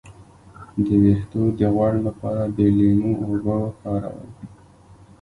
[0.85, 4.29] د ویښتو د غوړ لپاره د لیمو اوبه وکاروئ